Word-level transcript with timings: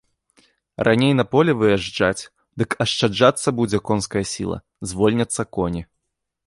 Раней 0.87 1.13
на 1.19 1.25
поле 1.33 1.51
выязджаць, 1.59 2.27
дык 2.63 2.69
ашчаджацца 2.87 3.49
будзе 3.61 3.83
конская 3.93 4.25
сіла, 4.35 4.57
звольняцца 4.93 5.41
коні. 5.59 5.89